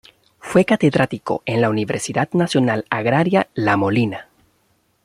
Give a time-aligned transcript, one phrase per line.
[0.39, 4.29] Fue catedrático en la Universidad Nacional Agraria La Molina.